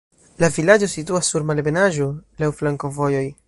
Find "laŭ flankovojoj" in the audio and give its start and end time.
2.43-3.25